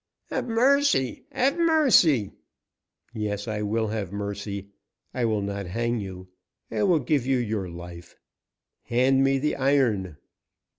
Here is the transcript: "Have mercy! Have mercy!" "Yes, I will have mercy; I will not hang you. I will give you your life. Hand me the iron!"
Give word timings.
"Have 0.31 0.47
mercy! 0.47 1.27
Have 1.31 1.59
mercy!" 1.59 2.31
"Yes, 3.13 3.47
I 3.47 3.61
will 3.61 3.89
have 3.89 4.11
mercy; 4.11 4.69
I 5.13 5.25
will 5.25 5.43
not 5.43 5.67
hang 5.67 5.99
you. 5.99 6.29
I 6.71 6.81
will 6.81 6.97
give 6.97 7.27
you 7.27 7.37
your 7.37 7.69
life. 7.69 8.15
Hand 8.85 9.23
me 9.23 9.37
the 9.37 9.55
iron!" 9.55 10.17